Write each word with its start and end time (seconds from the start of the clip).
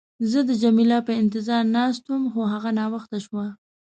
زه 0.31 0.39
د 0.49 0.51
جميله 0.63 0.97
په 1.07 1.13
انتظار 1.21 1.63
ناست 1.75 2.03
وم، 2.05 2.23
خو 2.33 2.41
هغه 2.53 2.69
ناوخته 2.79 3.17
شوه. 3.25 3.45